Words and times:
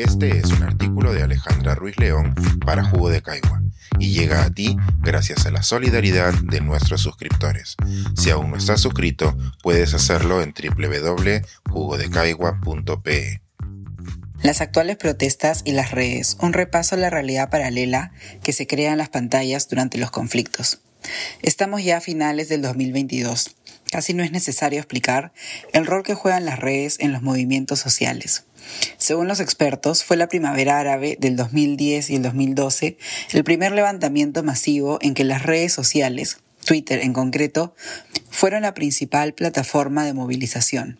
Este 0.00 0.38
es 0.38 0.46
un 0.46 0.62
artículo 0.62 1.12
de 1.12 1.22
Alejandra 1.22 1.74
Ruiz 1.74 1.98
León 1.98 2.34
para 2.64 2.82
Jugo 2.82 3.10
de 3.10 3.20
Caigua 3.20 3.60
y 3.98 4.14
llega 4.14 4.44
a 4.44 4.50
ti 4.50 4.78
gracias 5.02 5.44
a 5.44 5.50
la 5.50 5.62
solidaridad 5.62 6.32
de 6.32 6.62
nuestros 6.62 7.02
suscriptores. 7.02 7.76
Si 8.16 8.30
aún 8.30 8.50
no 8.50 8.56
estás 8.56 8.80
suscrito, 8.80 9.36
puedes 9.62 9.92
hacerlo 9.92 10.40
en 10.40 10.54
www.jugodecaigua.pe. 10.54 13.42
Las 14.42 14.62
actuales 14.62 14.96
protestas 14.96 15.60
y 15.66 15.72
las 15.72 15.90
redes, 15.90 16.38
un 16.40 16.54
repaso 16.54 16.94
a 16.94 16.98
la 16.98 17.10
realidad 17.10 17.50
paralela 17.50 18.12
que 18.42 18.54
se 18.54 18.66
crea 18.66 18.92
en 18.92 18.98
las 18.98 19.10
pantallas 19.10 19.68
durante 19.68 19.98
los 19.98 20.10
conflictos. 20.10 20.80
Estamos 21.42 21.84
ya 21.84 21.98
a 21.98 22.00
finales 22.00 22.48
del 22.48 22.62
2022. 22.62 23.54
Casi 23.90 24.14
no 24.14 24.22
es 24.22 24.32
necesario 24.32 24.78
explicar 24.78 25.34
el 25.74 25.84
rol 25.84 26.04
que 26.04 26.14
juegan 26.14 26.46
las 26.46 26.58
redes 26.58 26.96
en 27.00 27.12
los 27.12 27.20
movimientos 27.20 27.80
sociales. 27.80 28.46
Según 28.98 29.28
los 29.28 29.40
expertos, 29.40 30.04
fue 30.04 30.16
la 30.16 30.28
primavera 30.28 30.78
árabe 30.78 31.16
del 31.18 31.36
2010 31.36 32.10
y 32.10 32.16
el 32.16 32.22
2012 32.22 32.96
el 33.32 33.44
primer 33.44 33.72
levantamiento 33.72 34.42
masivo 34.42 34.98
en 35.00 35.14
que 35.14 35.24
las 35.24 35.42
redes 35.42 35.72
sociales, 35.72 36.38
Twitter 36.64 37.00
en 37.00 37.12
concreto, 37.12 37.74
fueron 38.30 38.62
la 38.62 38.74
principal 38.74 39.34
plataforma 39.34 40.04
de 40.04 40.14
movilización. 40.14 40.98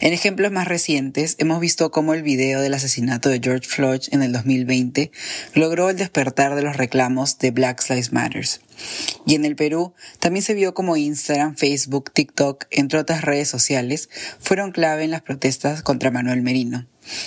En 0.00 0.12
ejemplos 0.12 0.52
más 0.52 0.68
recientes, 0.68 1.36
hemos 1.38 1.60
visto 1.60 1.90
cómo 1.90 2.14
el 2.14 2.22
video 2.22 2.60
del 2.60 2.74
asesinato 2.74 3.28
de 3.28 3.40
George 3.42 3.68
Floyd 3.68 4.02
en 4.10 4.22
el 4.22 4.32
2020 4.32 5.10
logró 5.54 5.90
el 5.90 5.96
despertar 5.96 6.54
de 6.54 6.62
los 6.62 6.76
reclamos 6.76 7.38
de 7.38 7.50
Black 7.50 7.88
Lives 7.88 8.12
Matter. 8.12 8.46
Y 9.26 9.34
en 9.34 9.44
el 9.44 9.56
Perú 9.56 9.94
también 10.18 10.42
se 10.42 10.54
vio 10.54 10.74
como 10.74 10.96
Instagram, 10.96 11.56
Facebook, 11.56 12.12
TikTok, 12.12 12.66
entre 12.70 12.98
otras 12.98 13.22
redes 13.22 13.48
sociales, 13.48 14.08
fueron 14.40 14.72
clave 14.72 15.04
en 15.04 15.10
las 15.10 15.22
protestas 15.22 15.82
contra 15.82 16.10
Manuel 16.10 16.42
Merino. 16.42 16.86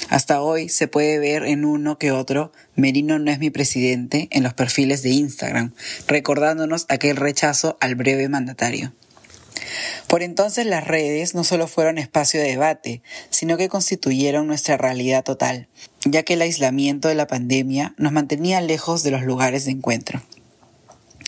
Hasta 0.09 0.41
hoy 0.41 0.69
se 0.69 0.87
puede 0.87 1.19
ver 1.19 1.43
en 1.43 1.65
uno 1.65 1.97
que 1.97 2.11
otro 2.11 2.51
Merino 2.75 3.19
no 3.19 3.31
es 3.31 3.39
mi 3.39 3.49
presidente 3.49 4.27
en 4.31 4.43
los 4.43 4.53
perfiles 4.53 5.03
de 5.03 5.09
Instagram, 5.09 5.73
recordándonos 6.07 6.85
aquel 6.89 7.15
rechazo 7.15 7.77
al 7.79 7.95
breve 7.95 8.27
mandatario. 8.29 8.93
Por 10.07 10.23
entonces 10.23 10.65
las 10.65 10.87
redes 10.87 11.35
no 11.35 11.43
solo 11.43 11.67
fueron 11.67 11.97
espacio 11.97 12.39
de 12.39 12.47
debate, 12.47 13.01
sino 13.29 13.57
que 13.57 13.67
constituyeron 13.67 14.47
nuestra 14.47 14.77
realidad 14.77 15.23
total, 15.23 15.67
ya 16.05 16.23
que 16.23 16.35
el 16.35 16.41
aislamiento 16.41 17.09
de 17.09 17.15
la 17.15 17.27
pandemia 17.27 17.93
nos 17.97 18.13
mantenía 18.13 18.61
lejos 18.61 19.03
de 19.03 19.11
los 19.11 19.23
lugares 19.23 19.65
de 19.65 19.71
encuentro. 19.71 20.21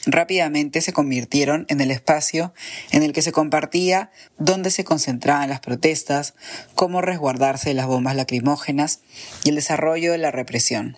Rápidamente 0.05 0.80
se 0.80 0.94
convirtieron 0.94 1.66
en 1.67 1.81
el 1.81 1.91
espacio 1.91 2.53
en 2.91 3.03
el 3.03 3.11
que 3.11 3.22
se 3.22 3.33
compartía 3.33 4.11
dónde 4.38 4.72
se 4.72 4.85
concentraban 4.85 5.50
las 5.50 5.59
protestas, 5.59 6.35
cómo 6.73 7.02
resguardarse 7.02 7.69
de 7.69 7.75
las 7.75 7.88
bombas 7.88 8.16
lacrimógenas 8.16 9.02
y 9.44 9.50
el 9.50 9.55
desarrollo 9.55 10.13
de 10.13 10.17
la 10.19 10.31
represión. 10.31 10.95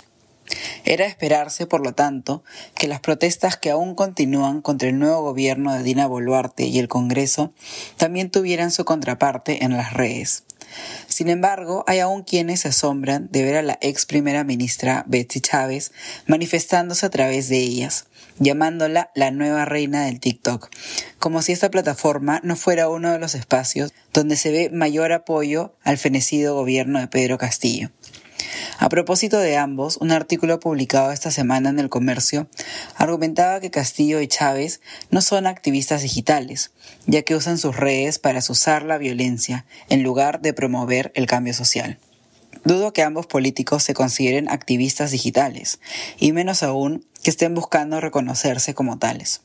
Era 0.84 1.06
esperarse, 1.06 1.66
por 1.66 1.82
lo 1.82 1.94
tanto, 1.94 2.44
que 2.76 2.88
las 2.88 3.00
protestas 3.00 3.58
que 3.58 3.72
aún 3.72 3.96
continúan 3.96 4.62
contra 4.62 4.90
el 4.90 5.00
nuevo 5.00 5.22
gobierno 5.22 5.74
de 5.74 5.84
Dina 5.84 6.08
Boluarte 6.08 6.66
y 6.66 6.80
el 6.80 6.88
Congreso 6.88 7.54
también 7.98 8.30
tuvieran 8.30 8.72
su 8.72 8.86
contraparte 8.86 9.64
en 9.64 9.78
las 9.78 9.94
redes. 9.94 10.44
Sin 11.08 11.30
embargo, 11.30 11.84
hay 11.88 12.00
aún 12.00 12.24
quienes 12.24 12.62
se 12.62 12.70
asombran 12.70 13.28
de 13.32 13.44
ver 13.44 13.56
a 13.58 13.62
la 13.62 13.78
ex 13.82 14.06
primera 14.06 14.44
ministra 14.44 15.04
Betsy 15.08 15.42
Chávez 15.42 15.92
manifestándose 16.28 17.06
a 17.06 17.10
través 17.10 17.50
de 17.50 17.58
ellas, 17.58 18.06
llamándola 18.40 19.12
la 19.14 19.32
nueva 19.32 19.66
reina 19.66 20.06
del 20.06 20.20
TikTok, 20.20 20.70
como 21.20 21.42
si 21.42 21.52
esta 21.52 21.70
plataforma 21.70 22.40
no 22.44 22.56
fuera 22.56 22.90
uno 22.90 23.12
de 23.12 23.20
los 23.20 23.36
espacios 23.36 23.94
donde 24.14 24.36
se 24.36 24.52
ve 24.52 24.70
mayor 24.72 25.12
apoyo 25.12 25.76
al 25.84 25.98
fenecido 25.98 26.56
gobierno 26.56 27.00
de 27.00 27.08
Pedro 27.08 27.38
Castillo. 27.38 27.92
A 28.82 28.90
propósito 28.90 29.38
de 29.38 29.58
ambos, 29.58 29.98
un 29.98 30.12
artículo 30.12 30.60
publicado 30.60 31.12
esta 31.12 31.30
semana 31.30 31.70
en 31.70 31.78
el 31.78 31.88
Comercio 31.88 32.48
argumentaba 32.96 33.60
que 33.60 33.70
Castillo 33.70 34.20
y 34.22 34.28
Chávez 34.28 34.82
no 35.12 35.22
son 35.22 35.46
activistas 35.46 36.02
digitales, 36.02 36.72
ya 37.06 37.22
que 37.22 37.36
usan 37.36 37.60
sus 37.60 37.78
redes 37.78 38.18
para 38.18 38.40
usar 38.40 38.82
la 38.82 38.98
violencia 38.98 39.68
en 39.90 40.02
lugar 40.02 40.42
de 40.42 40.54
promover 40.54 41.12
el 41.14 41.28
cambio 41.28 41.54
social. 41.54 42.00
Dudo 42.66 42.92
que 42.92 43.04
ambos 43.04 43.28
políticos 43.28 43.84
se 43.84 43.94
consideren 43.94 44.50
activistas 44.50 45.12
digitales, 45.12 45.80
y 46.18 46.32
menos 46.32 46.64
aún 46.64 47.06
que 47.22 47.30
estén 47.30 47.54
buscando 47.54 48.02
reconocerse 48.02 48.74
como 48.74 48.98
tales. 48.98 49.42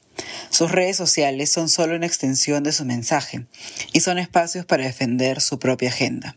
Sus 0.49 0.73
redes 0.73 0.97
sociales 0.97 1.53
son 1.53 1.69
solo 1.69 1.95
una 1.95 2.07
extensión 2.07 2.63
de 2.63 2.73
su 2.73 2.87
mensaje 2.87 3.45
y 3.93 4.01
son 4.01 4.17
espacios 4.17 4.65
para 4.65 4.85
defender 4.85 5.43
su 5.43 5.59
propia 5.59 5.91
agenda. 5.91 6.37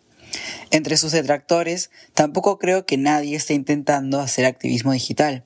Entre 0.71 0.97
sus 0.97 1.11
detractores, 1.11 1.89
tampoco 2.13 2.59
creo 2.59 2.85
que 2.85 2.97
nadie 2.97 3.35
esté 3.35 3.53
intentando 3.53 4.19
hacer 4.19 4.45
activismo 4.45 4.91
digital, 4.91 5.45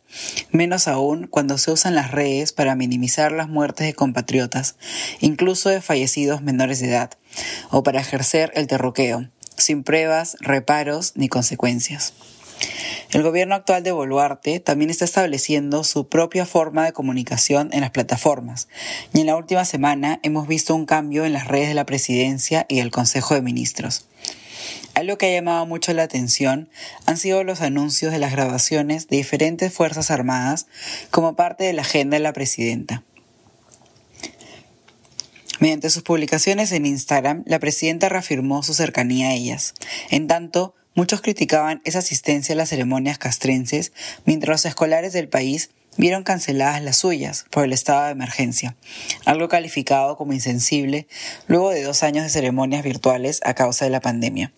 menos 0.51 0.87
aún 0.87 1.27
cuando 1.27 1.57
se 1.57 1.71
usan 1.71 1.95
las 1.95 2.11
redes 2.11 2.51
para 2.51 2.75
minimizar 2.75 3.31
las 3.31 3.47
muertes 3.47 3.87
de 3.87 3.93
compatriotas, 3.93 4.75
incluso 5.21 5.69
de 5.69 5.81
fallecidos 5.81 6.41
menores 6.41 6.79
de 6.79 6.89
edad, 6.89 7.11
o 7.71 7.83
para 7.83 8.01
ejercer 8.01 8.51
el 8.55 8.67
terroqueo, 8.67 9.29
sin 9.57 9.83
pruebas, 9.83 10.35
reparos 10.41 11.13
ni 11.15 11.29
consecuencias. 11.29 12.13
El 13.11 13.21
gobierno 13.21 13.55
actual 13.55 13.83
de 13.83 13.91
Boluarte 13.91 14.59
también 14.59 14.89
está 14.89 15.05
estableciendo 15.05 15.83
su 15.83 16.07
propia 16.07 16.45
forma 16.45 16.85
de 16.85 16.93
comunicación 16.93 17.69
en 17.71 17.81
las 17.81 17.91
plataformas, 17.91 18.67
y 19.13 19.21
en 19.21 19.27
la 19.27 19.35
última 19.35 19.65
semana 19.65 20.19
hemos 20.23 20.47
visto 20.47 20.75
un 20.75 20.85
cambio 20.85 21.23
en 21.25 21.33
las 21.33 21.47
redes 21.47 21.67
de 21.67 21.75
la 21.75 21.85
presidencia 21.85 22.65
y 22.67 22.79
el 22.79 22.91
Consejo 22.91 23.35
de 23.35 23.41
Ministros. 23.41 24.07
Algo 24.95 25.17
que 25.17 25.27
ha 25.27 25.31
llamado 25.31 25.65
mucho 25.65 25.93
la 25.93 26.03
atención 26.03 26.69
han 27.05 27.17
sido 27.17 27.43
los 27.43 27.61
anuncios 27.61 28.11
de 28.11 28.19
las 28.19 28.31
grabaciones 28.31 29.07
de 29.07 29.17
diferentes 29.17 29.73
Fuerzas 29.73 30.11
Armadas 30.11 30.67
como 31.11 31.35
parte 31.35 31.63
de 31.63 31.73
la 31.73 31.81
agenda 31.81 32.17
de 32.17 32.23
la 32.23 32.33
presidenta. 32.33 33.03
Mediante 35.59 35.89
sus 35.89 36.03
publicaciones 36.03 36.71
en 36.71 36.85
Instagram, 36.85 37.43
la 37.45 37.59
presidenta 37.59 38.09
reafirmó 38.09 38.63
su 38.63 38.73
cercanía 38.73 39.29
a 39.29 39.33
ellas. 39.33 39.73
En 40.09 40.27
tanto, 40.27 40.75
muchos 40.93 41.21
criticaban 41.21 41.81
esa 41.85 41.99
asistencia 41.99 42.53
a 42.53 42.57
las 42.57 42.69
ceremonias 42.69 43.17
castrenses, 43.17 43.93
mientras 44.25 44.49
los 44.49 44.65
escolares 44.65 45.13
del 45.13 45.29
país 45.29 45.69
vieron 45.97 46.23
canceladas 46.23 46.81
las 46.81 46.97
suyas 46.97 47.45
por 47.49 47.63
el 47.63 47.73
estado 47.73 48.05
de 48.05 48.11
emergencia, 48.11 48.75
algo 49.25 49.47
calificado 49.47 50.17
como 50.17 50.33
insensible 50.33 51.07
luego 51.47 51.69
de 51.69 51.83
dos 51.83 52.03
años 52.03 52.23
de 52.23 52.29
ceremonias 52.29 52.83
virtuales 52.83 53.41
a 53.43 53.53
causa 53.53 53.85
de 53.85 53.91
la 53.91 54.01
pandemia. 54.01 54.51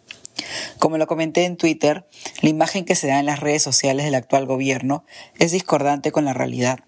Como 0.80 0.98
lo 0.98 1.08
comenté 1.08 1.46
en 1.46 1.58
Twitter, 1.58 2.06
la 2.42 2.50
imagen 2.50 2.86
que 2.86 2.96
se 2.96 3.08
da 3.08 3.20
en 3.20 3.26
las 3.26 3.40
redes 3.40 3.64
sociales 3.64 4.06
del 4.06 4.16
actual 4.16 4.46
gobierno 4.46 5.06
es 5.40 5.52
discordante 5.52 6.12
con 6.12 6.26
la 6.26 6.34
realidad. 6.34 6.80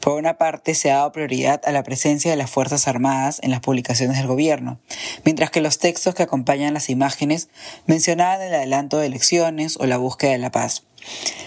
Por 0.00 0.18
una 0.18 0.36
parte, 0.36 0.74
se 0.74 0.90
ha 0.90 0.96
dado 0.96 1.12
prioridad 1.12 1.62
a 1.64 1.72
la 1.72 1.82
presencia 1.82 2.30
de 2.30 2.36
las 2.36 2.50
Fuerzas 2.50 2.86
Armadas 2.86 3.40
en 3.42 3.50
las 3.50 3.60
publicaciones 3.60 4.18
del 4.18 4.26
gobierno, 4.26 4.78
mientras 5.24 5.50
que 5.50 5.62
los 5.62 5.78
textos 5.78 6.14
que 6.14 6.22
acompañan 6.22 6.74
las 6.74 6.90
imágenes 6.90 7.48
mencionaban 7.86 8.42
el 8.42 8.54
adelanto 8.54 8.98
de 8.98 9.06
elecciones 9.06 9.76
o 9.80 9.86
la 9.86 9.96
búsqueda 9.96 10.32
de 10.32 10.38
la 10.38 10.50
paz. 10.50 10.84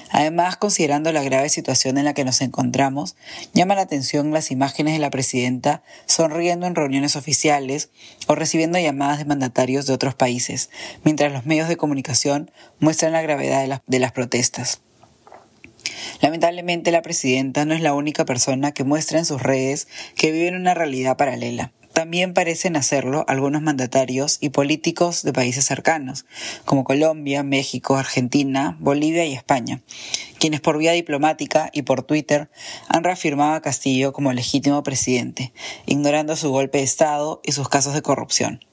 Además, 0.10 0.58
considerando 0.58 1.12
la 1.12 1.24
grave 1.24 1.50
situación 1.50 1.98
en 1.98 2.06
la 2.06 2.14
que 2.14 2.24
nos 2.24 2.42
encontramos, 2.42 3.16
llama 3.54 3.76
la 3.76 3.82
atención 3.82 4.32
las 4.32 4.52
imágenes 4.52 4.94
de 4.94 5.00
la 5.00 5.10
presidenta 5.10 5.84
sonriendo 6.06 6.66
en 6.66 6.76
reuniones 6.76 7.16
oficiales 7.16 7.90
o 8.28 8.36
recibiendo 8.36 8.80
llamadas 8.80 9.20
de 9.20 9.26
mandatarios 9.26 9.86
de 9.86 9.94
otros 9.94 10.16
países, 10.16 10.70
mientras 11.04 11.32
los 11.32 11.46
medios 11.46 11.68
de 11.68 11.78
comunicación 11.78 12.52
muestran 12.80 13.12
la 13.12 13.22
gravedad 13.22 13.82
de, 13.86 14.00
las 14.00 14.12
protestas. 14.12 14.82
Lamentablemente 16.22 16.92
la 16.92 17.02
presidenta 17.02 17.66
no 17.66 17.74
es 17.74 17.82
la 17.82 17.94
única 17.94 18.26
persona 18.26 18.72
que 18.72 18.84
muestra 18.84 19.20
en 19.20 19.26
sus 19.26 19.42
redes 19.42 19.88
que 20.16 20.32
vive 20.32 20.48
en 20.48 20.56
una 20.56 20.74
realidad 20.74 21.18
paralela. 21.18 21.72
También 21.98 22.36
parecen 22.36 22.76
hacerlo 22.76 23.26
algunos 23.28 23.64
mandatarios 23.64 24.38
y 24.40 24.50
políticos 24.50 25.24
de 25.24 25.34
países 25.34 25.66
cercanos, 25.66 26.28
como 26.64 26.84
Colombia, 26.84 27.42
México, 27.42 27.96
Argentina, 27.96 28.78
Bolivia 28.80 29.26
y 29.26 29.34
España, 29.34 29.82
quienes 30.38 30.62
por 30.62 30.78
vía 30.78 30.92
diplomática 30.92 31.72
y 31.74 31.82
por 31.82 32.04
Twitter 32.04 32.52
han 32.88 33.04
reafirmado 33.04 33.56
a 33.56 33.64
Castillo 33.64 34.14
como 34.14 34.32
legítimo 34.32 34.84
presidente, 34.84 35.54
ignorando 35.88 36.36
su 36.36 36.52
golpe 36.52 36.78
de 36.78 36.84
Estado 36.84 37.42
y 37.44 37.54
sus 37.54 37.68
casos 37.68 37.96
de 37.96 38.04
corrupción. 38.04 38.64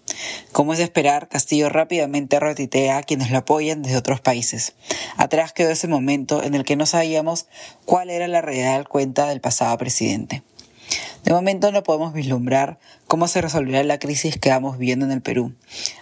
Como 0.52 0.74
es 0.74 0.78
de 0.78 0.84
esperar, 0.84 1.30
Castillo 1.30 1.70
rápidamente 1.70 2.38
retitea 2.38 2.98
a 2.98 3.02
quienes 3.04 3.30
lo 3.30 3.38
apoyan 3.38 3.80
desde 3.80 3.96
otros 3.96 4.20
países. 4.20 4.74
Atrás 5.16 5.54
quedó 5.54 5.70
ese 5.70 5.88
momento 5.88 6.42
en 6.42 6.54
el 6.54 6.64
que 6.64 6.76
no 6.76 6.84
sabíamos 6.84 7.46
cuál 7.86 8.10
era 8.10 8.28
la 8.28 8.42
real 8.42 8.86
cuenta 8.86 9.26
del 9.26 9.40
pasado 9.40 9.78
presidente. 9.78 10.42
De 11.24 11.32
momento 11.32 11.72
no 11.72 11.82
podemos 11.82 12.12
vislumbrar 12.12 12.78
cómo 13.06 13.28
se 13.28 13.40
resolverá 13.40 13.82
la 13.82 13.98
crisis 13.98 14.36
que 14.38 14.50
vamos 14.50 14.76
viviendo 14.76 15.06
en 15.06 15.12
el 15.12 15.22
Perú. 15.22 15.54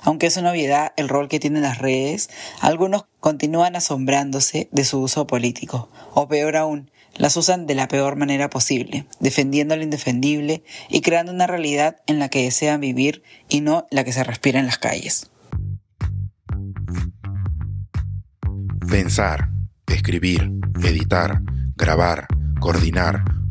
Aunque 0.02 0.26
es 0.26 0.36
una 0.36 0.50
obviedad 0.50 0.92
el 0.96 1.08
rol 1.08 1.28
que 1.28 1.38
tienen 1.38 1.62
las 1.62 1.78
redes, 1.78 2.28
algunos 2.60 3.06
continúan 3.20 3.76
asombrándose 3.76 4.68
de 4.72 4.84
su 4.84 4.98
uso 4.98 5.28
político, 5.28 5.88
o 6.12 6.26
peor 6.26 6.56
aún, 6.56 6.90
las 7.14 7.36
usan 7.36 7.68
de 7.68 7.76
la 7.76 7.86
peor 7.86 8.16
manera 8.16 8.50
posible, 8.50 9.06
defendiendo 9.20 9.76
lo 9.76 9.84
indefendible 9.84 10.64
y 10.88 11.02
creando 11.02 11.30
una 11.30 11.46
realidad 11.46 11.98
en 12.08 12.18
la 12.18 12.28
que 12.28 12.42
desean 12.42 12.80
vivir 12.80 13.22
y 13.48 13.60
no 13.60 13.86
la 13.92 14.02
que 14.02 14.12
se 14.12 14.24
respira 14.24 14.58
en 14.58 14.66
las 14.66 14.78
calles. 14.78 15.30
Pensar, 18.90 19.50
escribir, 19.86 20.50
editar, 20.82 21.42
grabar, 21.76 22.26
coordinar, 22.58 23.22